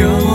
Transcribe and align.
영 0.00 0.31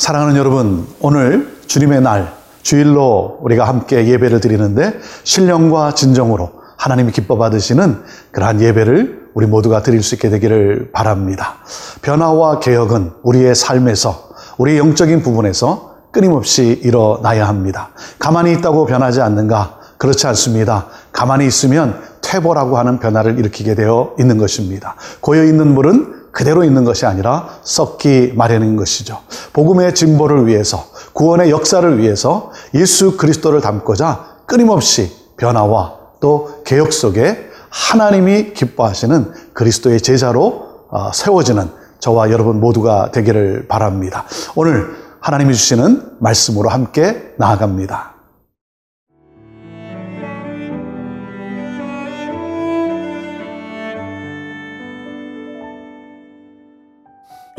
사랑하는 0.00 0.36
여러분, 0.36 0.86
오늘 0.98 1.58
주님의 1.66 2.00
날, 2.00 2.32
주일로 2.62 3.36
우리가 3.42 3.68
함께 3.68 4.06
예배를 4.06 4.40
드리는데 4.40 4.98
신령과 5.24 5.92
진정으로 5.92 6.52
하나님이 6.78 7.12
기뻐 7.12 7.36
받으시는 7.36 7.98
그러한 8.32 8.62
예배를 8.62 9.28
우리 9.34 9.46
모두가 9.46 9.82
드릴 9.82 10.02
수 10.02 10.14
있게 10.14 10.30
되기를 10.30 10.92
바랍니다. 10.92 11.56
변화와 12.00 12.60
개혁은 12.60 13.10
우리의 13.22 13.54
삶에서, 13.54 14.30
우리의 14.56 14.78
영적인 14.78 15.20
부분에서 15.20 15.96
끊임없이 16.12 16.80
일어나야 16.82 17.46
합니다. 17.46 17.90
가만히 18.18 18.52
있다고 18.54 18.86
변하지 18.86 19.20
않는가? 19.20 19.80
그렇지 19.98 20.26
않습니다. 20.28 20.86
가만히 21.12 21.46
있으면 21.46 22.00
퇴보라고 22.22 22.78
하는 22.78 23.00
변화를 23.00 23.38
일으키게 23.38 23.74
되어 23.74 24.14
있는 24.18 24.38
것입니다. 24.38 24.94
고여 25.20 25.44
있는 25.44 25.74
물은 25.74 26.19
그대로 26.32 26.64
있는 26.64 26.84
것이 26.84 27.06
아니라 27.06 27.48
썩기 27.62 28.32
마련인 28.36 28.76
것이죠. 28.76 29.18
복음의 29.52 29.94
진보를 29.94 30.46
위해서, 30.46 30.84
구원의 31.12 31.50
역사를 31.50 31.98
위해서 31.98 32.52
예수 32.74 33.16
그리스도를 33.16 33.60
담고자 33.60 34.26
끊임없이 34.46 35.12
변화와 35.36 35.98
또 36.20 36.62
개혁 36.64 36.92
속에 36.92 37.50
하나님이 37.70 38.52
기뻐하시는 38.52 39.32
그리스도의 39.54 40.00
제자로 40.00 40.68
어, 40.90 41.10
세워지는 41.12 41.70
저와 42.00 42.30
여러분 42.30 42.60
모두가 42.60 43.10
되기를 43.12 43.68
바랍니다. 43.68 44.24
오늘 44.54 44.96
하나님이 45.20 45.54
주시는 45.54 46.16
말씀으로 46.18 46.68
함께 46.68 47.34
나아갑니다. 47.36 48.09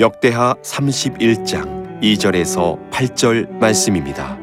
역대하 0.01 0.55
31장 0.63 2.01
2절에서 2.01 2.89
8절 2.89 3.51
말씀입니다. 3.59 4.35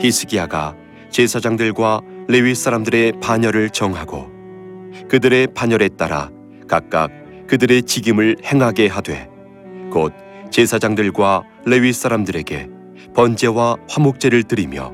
히스기야가 0.00 0.74
제사장들과 1.10 2.00
레위 2.26 2.52
사람들의 2.56 3.20
반열을 3.22 3.70
정하고 3.70 4.26
그들의 5.08 5.46
반열에 5.54 5.90
따라 5.90 6.30
각각 6.66 7.12
그들의 7.46 7.84
직임을 7.84 8.38
행하게 8.44 8.88
하되 8.88 9.30
곧 9.92 10.12
제사장들과 10.50 11.44
레위 11.64 11.92
사람들에게 11.92 12.68
번제와 13.14 13.76
화목제를 13.88 14.42
드리며 14.42 14.92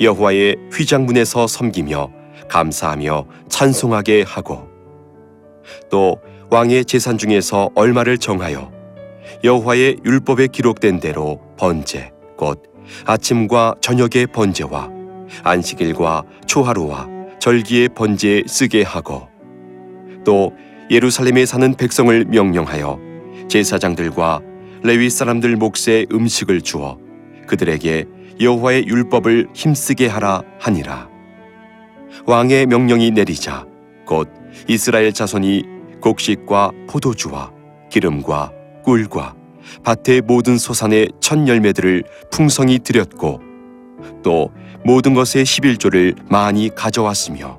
여호와의 0.00 0.56
휘장문에서 0.72 1.46
섬기며 1.46 2.10
감사하며 2.48 3.26
찬송하게 3.50 4.22
하고 4.22 4.70
또 5.90 6.18
왕의 6.50 6.84
재산 6.84 7.18
중에서 7.18 7.70
얼마를 7.74 8.18
정하여 8.18 8.70
여호와의 9.42 9.98
율법에 10.04 10.46
기록된 10.48 11.00
대로 11.00 11.40
번제 11.58 12.12
곧 12.36 12.62
아침과 13.04 13.74
저녁의 13.80 14.28
번제와 14.32 14.90
안식일과 15.42 16.22
초하루와 16.46 17.08
절기의 17.40 17.88
번제에 17.90 18.44
쓰게 18.46 18.82
하고 18.82 19.28
또 20.24 20.52
예루살렘에 20.90 21.46
사는 21.46 21.74
백성을 21.74 22.24
명령하여 22.26 23.00
제사장들과 23.48 24.40
레위 24.82 25.10
사람들 25.10 25.56
몫의 25.56 26.06
음식을 26.12 26.60
주어 26.62 26.98
그들에게 27.48 28.04
여호와의 28.40 28.86
율법을 28.86 29.48
힘쓰게 29.54 30.06
하라 30.08 30.42
하니라. 30.60 31.08
왕의 32.26 32.66
명령이 32.66 33.10
내리자 33.12 33.66
곧 34.04 34.28
이스라엘 34.68 35.12
자손이 35.12 35.75
곡식과 36.00 36.72
포도주와 36.88 37.52
기름과 37.90 38.52
꿀과 38.84 39.34
밭의 39.84 40.22
모든 40.22 40.58
소산의 40.58 41.08
첫 41.20 41.46
열매들을 41.46 42.04
풍성히 42.30 42.78
드렸고 42.78 43.40
또 44.22 44.50
모든 44.84 45.14
것의 45.14 45.44
11조를 45.44 46.16
많이 46.30 46.70
가져왔으며 46.74 47.58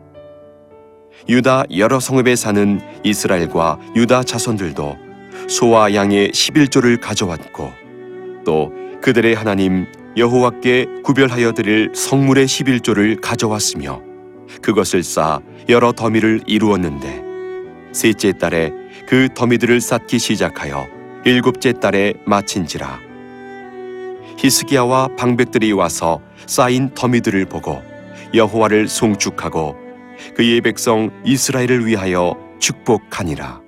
유다 1.28 1.66
여러 1.76 2.00
성읍에 2.00 2.36
사는 2.36 2.80
이스라엘과 3.04 3.80
유다 3.96 4.24
자손들도 4.24 4.98
소와 5.50 5.94
양의 5.94 6.30
11조를 6.30 7.02
가져왔고 7.02 7.72
또 8.46 8.72
그들의 9.02 9.36
하나님 9.36 9.88
여호와께 10.16 11.02
구별하여 11.04 11.52
드릴 11.52 11.92
성물의 11.94 12.46
11조를 12.48 13.22
가져왔으며 13.22 14.02
그것을 14.62 15.04
쌓아 15.04 15.42
여러 15.70 15.92
더미를 15.92 16.42
이루었는데 16.48 17.27
셋째 17.92 18.34
달에 18.34 18.72
그 19.08 19.30
더미들을 19.34 19.82
쌓기 19.82 20.20
시작하여 20.20 20.88
일곱째 21.26 21.74
달에 21.74 22.14
마친지라. 22.26 23.00
히스기야와 24.38 25.10
방백들이 25.18 25.72
와서 25.72 26.22
쌓인 26.46 26.94
더미들을 26.94 27.46
보고 27.46 27.82
여호와를 28.34 28.88
송축하고 28.88 29.76
그의 30.36 30.62
백성 30.62 31.10
이스라엘을 31.26 31.86
위하여 31.86 32.36
축복하니라. 32.60 33.62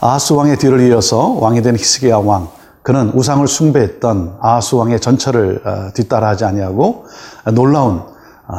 아하스 0.00 0.34
왕의 0.34 0.58
뒤를 0.58 0.80
이어서 0.88 1.28
왕이 1.40 1.62
된 1.62 1.74
히스기야 1.76 2.18
왕 2.18 2.48
그는 2.82 3.10
우상을 3.14 3.46
숭배했던 3.48 4.38
아하스 4.40 4.76
왕의 4.76 5.00
전철을 5.00 5.62
어, 5.66 5.92
뒤따라하지 5.94 6.44
아니하고 6.44 7.06
놀라운 7.52 7.96
어, 7.96 8.15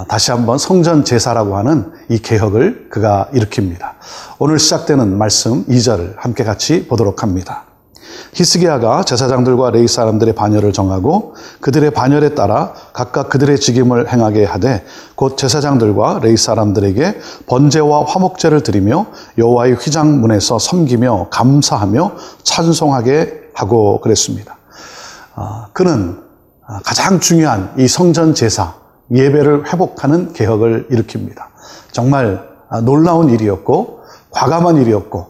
다시 0.10 0.32
한번 0.32 0.58
성전 0.58 1.06
제사라고 1.06 1.56
하는 1.58 1.92
이 2.10 2.20
개혁을 2.20 2.90
그가 2.90 3.30
일으킵니다. 3.34 3.94
오늘 4.38 4.60
시작되는 4.60 5.18
말씀 5.18 5.66
2절을 5.66 6.16
함께 6.18 6.44
같이 6.44 6.88
보도록 6.88 7.24
합니다. 7.24 7.64
히스기야가 8.34 9.04
제사장들과 9.04 9.72
레위 9.72 9.88
사람들의 9.88 10.36
반열을 10.36 10.74
정하고 10.74 11.36
그들의 11.62 11.92
반열에 11.92 12.36
따라 12.36 12.74
각각 12.92 13.30
그들의 13.30 13.60
직임을 13.60 14.12
행하게 14.12 14.44
하되 14.46 14.86
곧 15.16 15.38
제사장들과 15.38 16.20
레위 16.22 16.36
사람들에게 16.36 17.20
번제와 17.48 18.06
화목제를 18.06 18.64
드리며 18.64 19.08
여호와의 19.38 19.76
휘장 19.76 20.20
문에서 20.20 20.60
섬기며 20.60 21.30
감사하며 21.32 22.12
찬송하게 22.44 23.52
하고 23.54 24.02
그랬습니다. 24.02 24.58
아, 25.34 25.68
그는 25.72 26.22
가장 26.84 27.20
중요한 27.20 27.74
이 27.78 27.88
성전 27.88 28.34
제사 28.34 28.74
예배를 29.12 29.72
회복하는 29.72 30.34
개혁을 30.34 30.88
일으킵니다. 30.90 31.46
정말 31.92 32.48
놀라운 32.84 33.30
일이었고 33.30 34.02
과감한 34.32 34.78
일이었고 34.78 35.28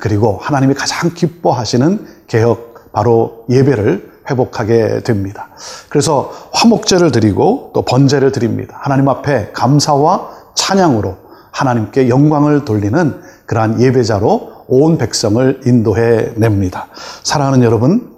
그리고 0.00 0.38
하나님이 0.40 0.74
가장 0.74 1.12
기뻐하시는 1.14 2.06
개혁 2.26 2.92
바로 2.92 3.44
예배를 3.50 4.18
회복하게 4.30 5.00
됩니다. 5.00 5.48
그래서 5.88 6.30
화목제를 6.52 7.12
드리고 7.12 7.70
또 7.74 7.82
번제를 7.82 8.32
드립니다. 8.32 8.78
하나님 8.80 9.08
앞에 9.08 9.52
감사와 9.52 10.30
찬양으로 10.54 11.16
하나님께 11.52 12.08
영광을 12.08 12.64
돌리는 12.64 13.20
그러한 13.46 13.80
예배자로 13.80 14.58
온 14.68 14.98
백성을 14.98 15.62
인도해 15.66 16.32
냅니다. 16.36 16.88
사랑하는 17.22 17.62
여러분, 17.62 18.12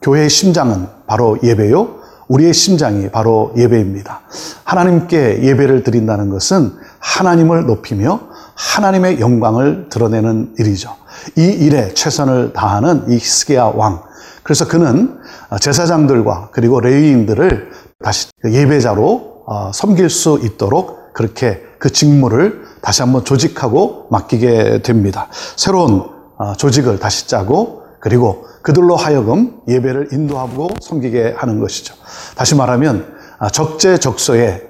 교회의 0.00 0.30
심장은 0.30 0.86
바로 1.06 1.38
예배요. 1.42 2.03
우리의 2.28 2.52
심장이 2.52 3.10
바로 3.10 3.52
예배입니다. 3.56 4.20
하나님께 4.64 5.42
예배를 5.42 5.82
드린다는 5.82 6.30
것은 6.30 6.72
하나님을 6.98 7.66
높이며 7.66 8.20
하나님의 8.54 9.20
영광을 9.20 9.88
드러내는 9.90 10.54
일이죠. 10.58 10.94
이 11.36 11.42
일에 11.42 11.92
최선을 11.94 12.52
다하는 12.52 13.04
이 13.08 13.14
히스기야 13.14 13.72
왕. 13.74 14.02
그래서 14.42 14.66
그는 14.66 15.18
제사장들과 15.60 16.50
그리고 16.52 16.80
레위인들을 16.80 17.70
다시 18.02 18.28
예배자로 18.44 19.46
섬길 19.72 20.10
수 20.10 20.40
있도록 20.42 21.12
그렇게 21.14 21.62
그 21.78 21.90
직무를 21.90 22.62
다시 22.80 23.02
한번 23.02 23.24
조직하고 23.24 24.08
맡기게 24.10 24.82
됩니다. 24.82 25.28
새로운 25.56 26.04
조직을 26.58 26.98
다시 26.98 27.28
짜고 27.28 27.83
그리고 28.04 28.44
그들로 28.60 28.96
하여금 28.96 29.62
예배를 29.66 30.10
인도하고 30.12 30.68
섬기게 30.82 31.36
하는 31.38 31.58
것이죠. 31.58 31.94
다시 32.36 32.54
말하면 32.54 33.14
적재적소의 33.50 34.68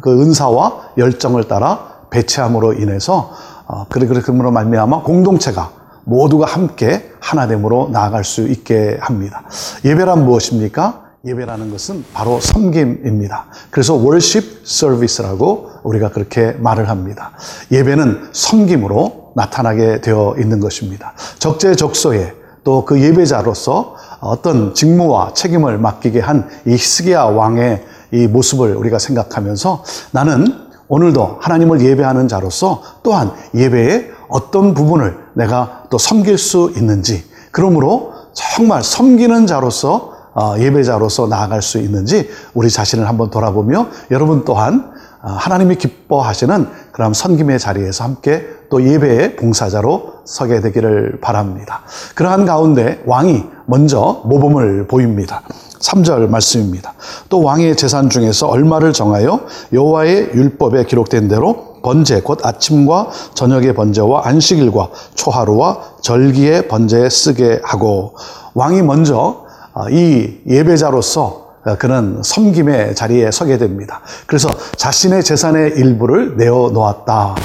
그 0.00 0.22
은사와 0.22 0.92
열정을 0.96 1.44
따라 1.44 2.06
배치함으로 2.08 2.72
인해서 2.72 3.30
어, 3.66 3.84
그렇게으로 3.90 4.50
말미암아 4.50 5.02
공동체가 5.02 5.72
모두가 6.04 6.46
함께 6.46 7.10
하나됨으로 7.20 7.90
나아갈 7.92 8.24
수 8.24 8.48
있게 8.48 8.96
합니다. 8.98 9.44
예배란 9.84 10.24
무엇입니까? 10.24 11.04
예배라는 11.26 11.70
것은 11.70 12.02
바로 12.14 12.40
섬김입니다. 12.40 13.44
그래서 13.70 13.94
worship 13.98 14.62
service라고 14.64 15.68
우리가 15.82 16.12
그렇게 16.12 16.52
말을 16.52 16.88
합니다. 16.88 17.32
예배는 17.70 18.30
섬김으로 18.32 19.32
나타나게 19.36 20.00
되어 20.00 20.34
있는 20.38 20.60
것입니다. 20.60 21.12
적재적소에 21.38 22.37
또 22.64 22.84
그 22.84 23.00
예배자로서 23.00 23.96
어떤 24.20 24.74
직무와 24.74 25.32
책임을 25.34 25.78
맡기게 25.78 26.20
한 26.20 26.48
이 26.66 26.72
히스기야 26.72 27.24
왕의 27.24 27.84
이 28.12 28.26
모습을 28.26 28.74
우리가 28.74 28.98
생각하면서 28.98 29.84
나는 30.12 30.46
오늘도 30.88 31.38
하나님을 31.40 31.80
예배하는 31.82 32.28
자로서 32.28 32.82
또한 33.02 33.32
예배의 33.54 34.10
어떤 34.28 34.74
부분을 34.74 35.16
내가 35.34 35.84
또 35.90 35.98
섬길 35.98 36.38
수 36.38 36.72
있는지 36.76 37.24
그러므로 37.50 38.12
정말 38.32 38.82
섬기는 38.82 39.46
자로서 39.46 40.12
어, 40.34 40.54
예배자로서 40.58 41.26
나아갈 41.26 41.62
수 41.62 41.78
있는지 41.78 42.28
우리 42.54 42.70
자신을 42.70 43.08
한번 43.08 43.30
돌아보며 43.30 43.88
여러분 44.10 44.44
또한 44.44 44.92
어, 45.20 45.30
하나님이 45.30 45.76
기뻐하시는 45.76 46.68
그런 46.92 47.12
섬김의 47.12 47.58
자리에서 47.58 48.04
함께 48.04 48.46
또 48.70 48.82
예배의 48.82 49.36
봉사자로 49.36 50.12
서게 50.24 50.60
되기를 50.60 51.18
바랍니다. 51.20 51.82
그러한 52.14 52.44
가운데 52.44 53.02
왕이 53.06 53.44
먼저 53.66 54.22
모범을 54.24 54.86
보입니다. 54.86 55.42
3절 55.80 56.28
말씀입니다. 56.28 56.94
또 57.28 57.42
왕의 57.42 57.76
재산 57.76 58.10
중에서 58.10 58.48
얼마를 58.48 58.92
정하여 58.92 59.40
여호와의 59.72 60.30
율법에 60.34 60.84
기록된 60.84 61.28
대로 61.28 61.80
번제 61.82 62.20
곧 62.22 62.44
아침과 62.44 63.10
저녁의 63.34 63.74
번제와 63.74 64.26
안식일과 64.26 64.90
초하루와 65.14 65.80
절기의 66.02 66.68
번제에 66.68 67.08
쓰게 67.08 67.60
하고 67.62 68.14
왕이 68.54 68.82
먼저 68.82 69.46
어, 69.72 69.88
이 69.90 70.40
예배자로서 70.46 71.48
그는 71.78 72.20
섬김의 72.24 72.94
자리에 72.94 73.30
서게 73.30 73.58
됩니다. 73.58 74.00
그래서 74.26 74.48
자신의 74.76 75.22
재산의 75.22 75.72
일부를 75.76 76.36
내어 76.36 76.70
놓았다. 76.72 77.36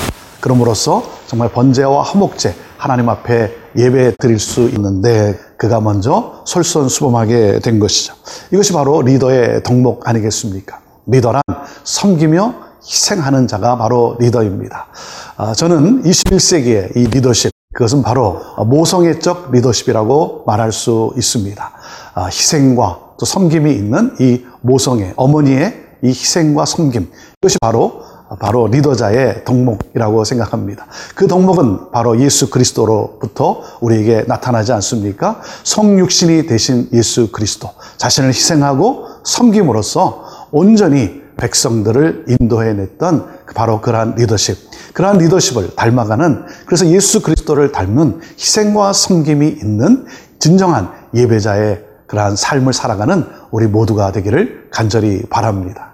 그럼으로써 0.44 1.04
정말 1.26 1.48
번제와 1.54 2.04
화목제 2.04 2.54
하나님 2.78 3.08
앞에 3.08 3.56
예배 3.78 4.16
드릴 4.20 4.40
수 4.40 4.68
있는데 4.72 5.40
그가 5.56 5.80
먼저 5.80 6.44
솔선수범하게 6.46 7.60
된 7.60 7.80
것이죠. 7.80 8.14
이것이 8.52 8.74
바로 8.74 9.02
리더의 9.02 9.64
덕목 9.64 10.06
아니겠습니까? 10.06 10.82
리더란 11.06 11.42
섬기며 11.86 12.56
희생하는 12.84 13.48
자가 13.48 13.78
바로 13.78 14.18
리더입니다. 14.20 14.88
아, 15.38 15.54
저는 15.54 16.04
21세기의 16.04 16.98
이 16.98 17.08
리더십, 17.08 17.50
그것은 17.74 18.04
바로 18.04 18.42
모성애적 18.66 19.54
리더십이라고 19.54 20.44
말할 20.46 20.74
수 20.74 21.14
있습니다. 21.16 21.72
아, 22.16 22.26
희생과 22.26 23.00
또 23.18 23.26
섬김이 23.26 23.72
있는 23.72 24.14
이 24.20 24.44
모성애, 24.60 25.14
어머니의 25.16 25.86
이 26.04 26.10
희생과 26.10 26.66
섬김, 26.66 27.10
이것이 27.42 27.58
바로 27.62 28.04
바로 28.40 28.68
리더자의 28.68 29.44
덕목이라고 29.46 30.24
생각합니다. 30.24 30.88
그 31.16 31.28
덕목은 31.28 31.92
바로 31.92 32.20
예수 32.20 32.50
그리스도로부터 32.50 33.62
우리에게 33.82 34.26
나타나지 34.28 34.72
않습니까? 34.74 35.42
성육신이 35.64 36.48
되신 36.48 36.90
예수 36.94 37.32
그리스도, 37.32 37.70
자신을 37.98 38.30
희생하고 38.30 39.08
섬김으로써 39.24 40.48
온전히 40.52 41.22
백성들을 41.38 42.26
인도해냈던 42.28 43.28
바로 43.56 43.82
그러한 43.82 44.16
리더십, 44.16 44.58
그러한 44.94 45.18
리더십을 45.18 45.76
닮아가는 45.76 46.46
그래서 46.66 46.88
예수 46.88 47.22
그리스도를 47.22 47.72
닮은 47.72 48.22
희생과 48.38 48.94
섬김이 48.94 49.48
있는 49.48 50.06
진정한 50.40 50.92
예배자의 51.14 51.84
그러한 52.08 52.36
삶을 52.36 52.74
살아가는 52.74 53.26
우리 53.50 53.66
모두가 53.68 54.12
되기를 54.12 54.68
간절히 54.72 55.24
바랍니다. 55.30 55.93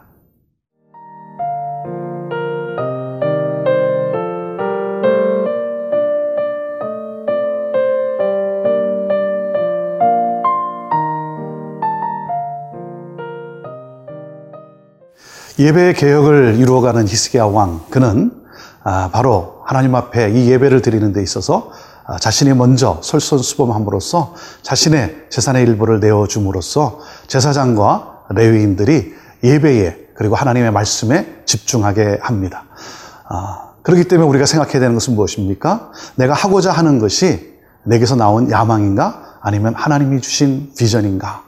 예배 15.59 15.91
개혁을 15.91 16.55
이루어가는 16.57 17.05
히스기야 17.05 17.43
왕 17.43 17.81
그는 17.89 18.31
아, 18.81 19.09
바로 19.11 19.55
하나님 19.65 19.93
앞에 19.93 20.31
이 20.31 20.49
예배를 20.49 20.81
드리는 20.81 21.11
데 21.11 21.21
있어서 21.21 21.69
아, 22.05 22.17
자신이 22.17 22.53
먼저 22.53 23.01
설선수범함으로써 23.03 24.35
자신의 24.61 25.25
재산의 25.29 25.63
일부를 25.63 25.99
내어줌으로써 25.99 26.99
제사장과 27.27 28.27
레위인들이 28.29 29.13
예배에 29.43 29.97
그리고 30.15 30.35
하나님의 30.35 30.71
말씀에 30.71 31.41
집중하게 31.45 32.19
합니다. 32.21 32.63
아, 33.27 33.71
그렇기 33.83 34.05
때문에 34.05 34.29
우리가 34.29 34.45
생각해야 34.45 34.79
되는 34.79 34.93
것은 34.93 35.13
무엇입니까? 35.15 35.91
내가 36.15 36.33
하고자 36.33 36.71
하는 36.71 36.99
것이 36.99 37.53
내게서 37.83 38.15
나온 38.15 38.49
야망인가? 38.49 39.39
아니면 39.41 39.73
하나님이 39.75 40.21
주신 40.21 40.71
비전인가? 40.77 41.43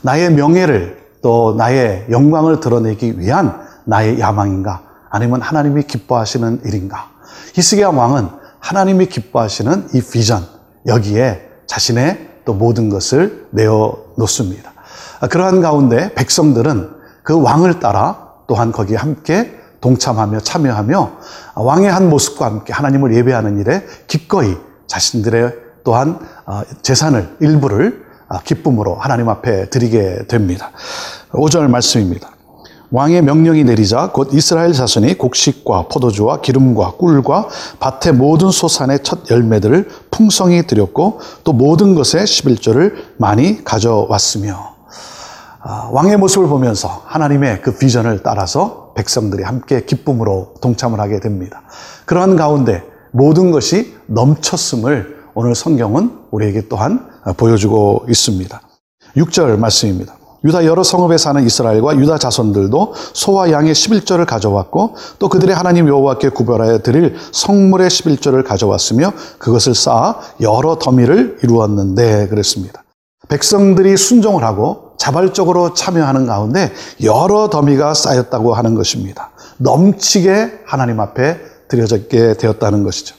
나의 0.00 0.32
명예를 0.32 0.99
또 1.22 1.54
나의 1.56 2.06
영광을 2.10 2.60
드러내기 2.60 3.18
위한 3.18 3.60
나의 3.84 4.20
야망인가? 4.20 4.82
아니면 5.10 5.42
하나님이 5.42 5.82
기뻐하시는 5.82 6.62
일인가? 6.64 7.10
히스기야 7.54 7.88
왕은 7.88 8.28
하나님이 8.60 9.06
기뻐하시는 9.06 9.88
이 9.94 10.02
비전, 10.02 10.44
여기에 10.86 11.48
자신의 11.66 12.30
또 12.44 12.54
모든 12.54 12.88
것을 12.88 13.48
내어 13.50 13.96
놓습니다. 14.16 14.72
그러한 15.30 15.60
가운데 15.60 16.14
백성들은 16.14 16.90
그 17.22 17.40
왕을 17.40 17.80
따라 17.80 18.28
또한 18.46 18.72
거기에 18.72 18.96
함께 18.96 19.56
동참하며 19.80 20.40
참여하며 20.40 21.10
왕의 21.56 21.90
한 21.90 22.08
모습과 22.10 22.46
함께 22.46 22.72
하나님을 22.72 23.14
예배하는 23.14 23.60
일에 23.60 23.84
기꺼이 24.06 24.56
자신들의 24.86 25.54
또한 25.84 26.18
재산을 26.82 27.36
일부를 27.40 28.04
아, 28.04 28.09
기쁨으로 28.38 28.94
하나님 28.94 29.28
앞에 29.28 29.70
드리게 29.70 30.26
됩니다. 30.28 30.70
5절 31.32 31.68
말씀입니다. 31.68 32.30
왕의 32.92 33.22
명령이 33.22 33.62
내리자 33.64 34.10
곧 34.12 34.30
이스라엘 34.32 34.72
자손이 34.72 35.16
곡식과 35.16 35.88
포도주와 35.88 36.40
기름과 36.40 36.92
꿀과 36.92 37.48
밭의 37.78 38.14
모든 38.14 38.50
소산의 38.50 39.00
첫 39.04 39.30
열매들을 39.30 39.88
풍성히 40.10 40.66
드렸고 40.66 41.20
또 41.44 41.52
모든 41.52 41.94
것의 41.94 42.24
11조를 42.24 42.94
많이 43.16 43.62
가져왔으며 43.62 44.70
아, 45.62 45.88
왕의 45.92 46.16
모습을 46.16 46.48
보면서 46.48 47.02
하나님의 47.06 47.62
그 47.62 47.76
비전을 47.76 48.22
따라서 48.22 48.92
백성들이 48.96 49.44
함께 49.44 49.84
기쁨으로 49.84 50.54
동참을 50.60 50.98
하게 50.98 51.20
됩니다. 51.20 51.62
그러한 52.06 52.36
가운데 52.36 52.82
모든 53.12 53.50
것이 53.50 53.94
넘쳤음을 54.06 55.19
오늘 55.34 55.54
성경은 55.54 56.18
우리에게 56.30 56.68
또한 56.68 57.08
보여주고 57.36 58.06
있습니다. 58.08 58.60
6절 59.16 59.58
말씀입니다. 59.58 60.16
유다 60.42 60.64
여러 60.64 60.82
성읍에 60.82 61.18
사는 61.18 61.44
이스라엘과 61.44 61.96
유다 61.96 62.18
자손들도 62.18 62.94
소와 63.12 63.50
양의 63.50 63.74
11조를 63.74 64.26
가져왔고 64.26 64.96
또 65.18 65.28
그들의 65.28 65.54
하나님 65.54 65.86
여호와께 65.86 66.30
구별하여 66.30 66.78
드릴 66.78 67.16
성물의 67.32 67.90
11조를 67.90 68.46
가져왔으며 68.46 69.12
그것을 69.38 69.74
쌓아 69.74 70.18
여러 70.40 70.78
더미를 70.78 71.38
이루었는데 71.42 72.28
그랬습니다. 72.28 72.82
백성들이 73.28 73.96
순종을 73.96 74.42
하고 74.42 74.92
자발적으로 74.98 75.74
참여하는 75.74 76.26
가운데 76.26 76.72
여러 77.02 77.48
더미가 77.48 77.94
쌓였다고 77.94 78.54
하는 78.54 78.74
것입니다. 78.74 79.30
넘치게 79.58 80.62
하나님 80.64 81.00
앞에 81.00 81.38
드려졌게 81.68 82.34
되었다는 82.34 82.82
것이죠. 82.82 83.14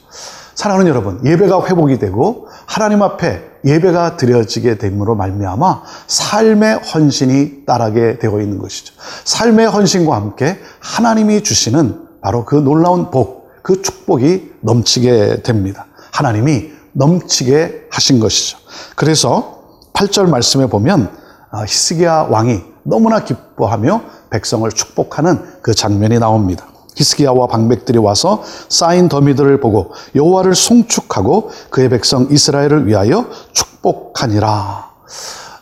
사랑하는 0.62 0.88
여러분, 0.92 1.20
예배가 1.26 1.66
회복이 1.66 1.98
되고 1.98 2.48
하나님 2.68 3.02
앞에 3.02 3.42
예배가 3.66 4.16
드려지게 4.18 4.78
됨으로 4.78 5.16
말미암아 5.16 5.82
삶의 6.06 6.82
헌신이 6.82 7.66
따르게 7.66 8.20
되어 8.20 8.40
있는 8.40 8.60
것이죠. 8.60 8.94
삶의 9.24 9.66
헌신과 9.66 10.16
함께 10.16 10.60
하나님이 10.80 11.42
주시는 11.42 12.10
바로 12.22 12.46
그 12.46 12.54
놀라운 12.54 13.10
복, 13.10 13.50
그 13.64 13.82
축복이 13.82 14.52
넘치게 14.62 15.42
됩니다. 15.42 15.88
하나님이 16.12 16.70
넘치게 16.92 17.88
하신 17.90 18.20
것이죠. 18.20 18.60
그래서 18.96 19.64
8절 19.94 20.30
말씀에 20.30 20.68
보면 20.68 21.10
아, 21.50 21.64
히스기야 21.64 22.28
왕이 22.30 22.62
너무나 22.84 23.24
기뻐하며 23.24 24.04
백성을 24.30 24.70
축복하는 24.70 25.44
그 25.64 25.74
장면이 25.74 26.20
나옵니다. 26.20 26.68
히스기야와 26.96 27.48
방백들이 27.48 27.98
와서 27.98 28.44
쌓인 28.70 29.10
더미들을 29.10 29.60
보고 29.60 29.94
여호와를 30.16 30.56
송축하고 30.56 31.52
그의 31.70 31.90
백성 31.90 32.28
이스라엘을 32.30 32.88
위하여 32.88 33.28
축복하니라. 33.54 34.92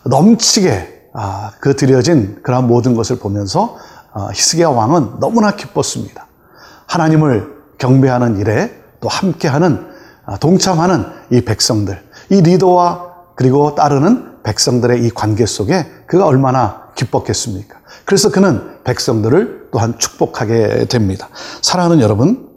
넘치게 0.06 1.00
아, 1.14 1.52
그 1.60 1.76
드려진 1.76 2.40
그런 2.44 2.68
모든 2.68 2.96
것을 2.96 3.18
보면서 3.20 3.78
아, 4.14 4.30
히스기야 4.34 4.70
왕은 4.70 5.20
너무나 5.20 5.52
기뻤습니다. 5.52 6.28
하나님을 6.88 7.56
경배하는 7.78 8.40
일에 8.40 8.72
또 9.00 9.08
함께하는 9.08 9.88
아, 10.26 10.38
동참하는 10.38 11.06
이 11.32 11.42
백성들, 11.42 12.02
이 12.30 12.42
리더와 12.42 13.10
그리고 13.36 13.74
따르는 13.76 14.44
백성들의 14.44 15.06
이 15.06 15.10
관계 15.10 15.46
속에 15.46 15.86
그가 16.06 16.26
얼마나 16.26 16.89
기뻤겠습니까? 17.00 17.80
그래서 18.06 18.30
그는 18.30 18.84
백성들을 18.84 19.70
또한 19.72 19.98
축복하게 19.98 20.86
됩니다. 20.86 21.30
사랑하는 21.62 22.02
여러분, 22.02 22.50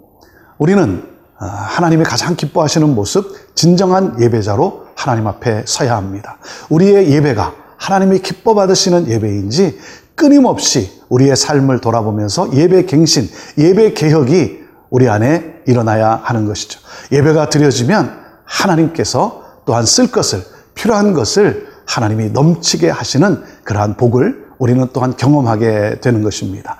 우리는 0.58 1.04
아, 1.38 1.46
하나님이 1.46 2.04
가장 2.04 2.36
기뻐하시는 2.36 2.94
모습, 2.94 3.54
진정한 3.54 4.20
예배자로 4.20 4.86
하나님 4.94 5.26
앞에 5.26 5.64
서야 5.66 5.96
합니다. 5.96 6.38
우리의 6.70 7.10
예배가 7.10 7.54
하나님이 7.76 8.20
기뻐 8.20 8.54
받으시는 8.54 9.08
예배인지 9.08 9.78
끊임없이 10.14 11.02
우리의 11.08 11.34
삶을 11.34 11.80
돌아보면서 11.80 12.52
예배 12.52 12.86
갱신, 12.86 13.28
예배 13.58 13.94
개혁이 13.94 14.60
우리 14.90 15.08
안에 15.08 15.62
일어나야 15.66 16.20
하는 16.22 16.46
것이죠. 16.46 16.80
예배가 17.10 17.48
드려지면 17.50 18.20
하나님께서 18.44 19.42
또한 19.64 19.84
쓸 19.84 20.10
것을, 20.10 20.44
필요한 20.74 21.12
것을 21.12 21.72
하나님이 21.86 22.30
넘치게 22.30 22.88
하시는 22.88 23.42
그러한 23.64 23.96
복을 23.96 24.46
우리는 24.58 24.86
또한 24.92 25.16
경험하게 25.16 25.98
되는 26.00 26.22
것입니다. 26.22 26.78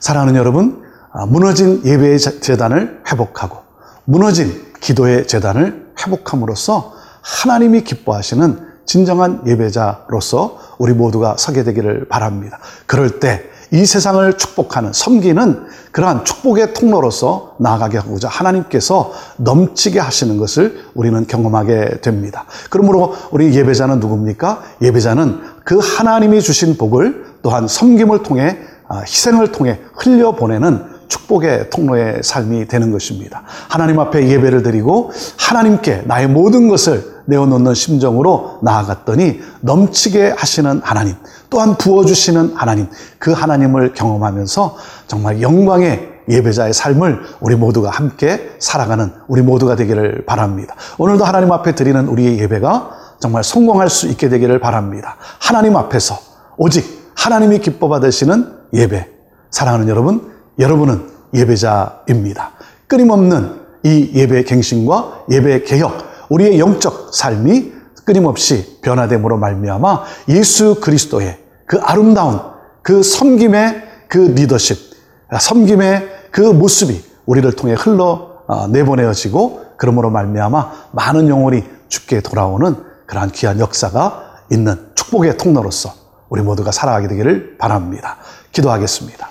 사랑하는 0.00 0.36
여러분, 0.36 0.82
아, 1.12 1.26
무너진 1.26 1.82
예배의 1.84 2.18
재- 2.18 2.40
재단을 2.40 3.00
회복하고 3.10 3.58
무너진 4.04 4.52
기도의 4.80 5.26
재단을 5.26 5.86
회복함으로써 6.04 6.92
하나님이 7.22 7.82
기뻐하시는 7.84 8.74
진정한 8.84 9.42
예배자로서 9.46 10.58
우리 10.78 10.92
모두가 10.92 11.36
서게 11.38 11.64
되기를 11.64 12.08
바랍니다. 12.08 12.58
그럴 12.86 13.18
때 13.20 13.54
이 13.72 13.86
세상을 13.86 14.36
축복하는 14.38 14.92
섬기는 14.92 15.66
그러한 15.90 16.24
축복의 16.24 16.74
통로로서 16.74 17.56
나아가게 17.58 17.98
하고자 17.98 18.28
하나님께서 18.28 19.12
넘치게 19.38 19.98
하시는 19.98 20.36
것을 20.36 20.84
우리는 20.94 21.26
경험하게 21.26 22.00
됩니다. 22.00 22.44
그러므로 22.70 23.14
우리 23.32 23.52
예배자는 23.52 23.98
누굽니까? 23.98 24.62
예배자는 24.80 25.40
그 25.64 25.78
하나님이 25.78 26.40
주신 26.40 26.76
복을 26.76 27.24
또한 27.42 27.66
섬김을 27.66 28.22
통해 28.22 28.58
아, 28.86 29.00
희생을 29.00 29.50
통해 29.50 29.80
흘려보내는 29.96 30.94
축복의 31.08 31.70
통로의 31.70 32.20
삶이 32.22 32.68
되는 32.68 32.92
것입니다. 32.92 33.42
하나님 33.68 33.98
앞에 33.98 34.28
예배를 34.28 34.62
드리고 34.62 35.10
하나님께 35.38 36.02
나의 36.06 36.28
모든 36.28 36.68
것을 36.68 37.14
내어놓는 37.26 37.74
심정으로 37.74 38.58
나아갔더니 38.62 39.40
넘치게 39.60 40.34
하시는 40.36 40.80
하나님, 40.84 41.14
또한 41.48 41.76
부어주시는 41.76 42.54
하나님, 42.54 42.88
그 43.18 43.32
하나님을 43.32 43.94
경험하면서 43.94 44.76
정말 45.06 45.40
영광의 45.40 46.12
예배자의 46.28 46.72
삶을 46.72 47.20
우리 47.40 47.54
모두가 47.54 47.90
함께 47.90 48.56
살아가는 48.58 49.12
우리 49.28 49.42
모두가 49.42 49.76
되기를 49.76 50.24
바랍니다. 50.26 50.74
오늘도 50.98 51.24
하나님 51.24 51.52
앞에 51.52 51.74
드리는 51.74 52.06
우리의 52.06 52.38
예배가 52.40 53.03
정말 53.20 53.44
성공할 53.44 53.88
수 53.90 54.08
있게 54.08 54.28
되기를 54.28 54.58
바랍니다. 54.60 55.16
하나님 55.40 55.76
앞에서 55.76 56.18
오직 56.56 57.12
하나님이 57.16 57.58
기뻐 57.58 57.88
받으시는 57.88 58.52
예배. 58.72 59.08
사랑하는 59.50 59.88
여러분, 59.88 60.32
여러분은 60.58 61.08
예배자입니다. 61.34 62.52
끊임없는 62.86 63.60
이 63.84 64.10
예배 64.14 64.44
갱신과 64.44 65.24
예배 65.30 65.62
개혁, 65.64 65.92
우리의 66.28 66.58
영적 66.58 67.14
삶이 67.14 67.72
끊임없이 68.04 68.80
변화됨으로 68.82 69.38
말미암아 69.38 70.02
예수 70.28 70.80
그리스도의 70.80 71.38
그 71.66 71.78
아름다운 71.80 72.40
그 72.82 73.02
섬김의 73.02 73.82
그 74.08 74.18
리더십, 74.18 74.94
섬김의 75.38 76.08
그 76.30 76.40
모습이 76.40 77.02
우리를 77.26 77.50
통해 77.52 77.74
흘러 77.78 78.34
어, 78.46 78.66
내보내어지고 78.68 79.62
그러므로 79.76 80.10
말미암아 80.10 80.72
많은 80.92 81.28
영혼이 81.28 81.64
죽게 81.88 82.20
돌아오는 82.20 82.76
그러한 83.14 83.30
귀한 83.30 83.60
역사가 83.60 84.42
있는 84.50 84.90
축복의 84.96 85.38
통로로서 85.38 85.94
우리 86.28 86.42
모두가 86.42 86.72
살아가게 86.72 87.06
되기를 87.06 87.56
바랍니다. 87.58 88.16
기도하겠습니다. 88.50 89.28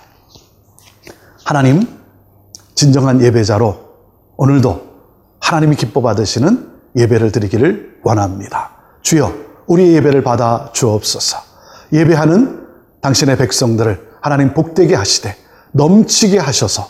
하나님, 1.43 1.85
진정한 2.75 3.21
예배자로 3.21 3.77
오늘도 4.37 4.81
하나님이 5.41 5.75
기뻐 5.75 6.01
받으시는 6.01 6.71
예배를 6.95 7.31
드리기를 7.33 7.99
원합니다. 8.03 8.71
주여, 9.01 9.33
우리의 9.67 9.95
예배를 9.95 10.23
받아 10.23 10.69
주옵소서. 10.71 11.37
예배하는 11.91 12.65
당신의 13.01 13.37
백성들을 13.37 14.13
하나님 14.21 14.53
복되게 14.53 14.95
하시되 14.95 15.35
넘치게 15.73 16.39
하셔서 16.39 16.87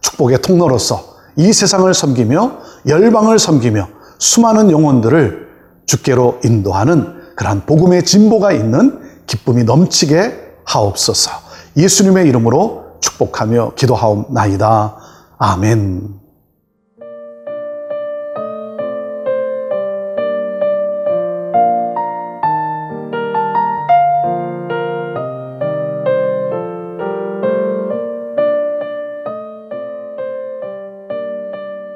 축복의 0.00 0.42
통로로서 0.42 1.16
이 1.34 1.52
세상을 1.52 1.92
섬기며 1.92 2.58
열방을 2.86 3.40
섬기며 3.40 3.88
수많은 4.18 4.70
영혼들을 4.70 5.45
주께로 5.86 6.40
인도하는 6.44 7.34
그러한 7.36 7.66
복음의 7.66 8.04
진보가 8.04 8.52
있는 8.52 9.00
기쁨이 9.26 9.64
넘치게 9.64 10.46
하옵소서. 10.64 11.30
예수님의 11.76 12.28
이름으로 12.28 12.98
축복하며 13.00 13.72
기도하옵나이다. 13.76 14.96
아멘. 15.38 16.26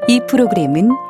이 0.08 0.20
프로그램은 0.26 1.09